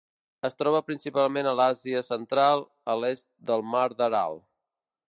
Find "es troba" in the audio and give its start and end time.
0.47-0.79